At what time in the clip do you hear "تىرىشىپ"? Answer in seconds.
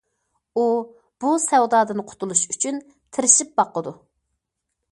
3.17-3.53